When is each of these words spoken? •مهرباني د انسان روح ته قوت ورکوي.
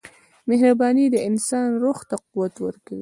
•مهرباني 0.49 1.05
د 1.13 1.15
انسان 1.29 1.67
روح 1.83 1.97
ته 2.09 2.15
قوت 2.29 2.53
ورکوي. 2.65 2.99